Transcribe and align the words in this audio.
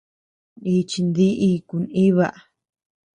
Nichin 0.61 1.07
dí 1.15 1.27
iku 1.51 1.75
nʼiba. 1.83 2.27